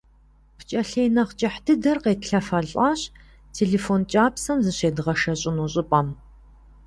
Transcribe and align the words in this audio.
ПкӀэлъей 0.57 1.09
нэхъ 1.15 1.33
кӀыхь 1.39 1.59
дыдэр 1.65 1.97
къетлъэфэлӀащ 2.03 3.01
телефон 3.55 4.01
кӀапсэм 4.11 4.59
зыщедгъэшэщӀыну 4.65 5.71
щӀыпӀэм. 5.73 6.07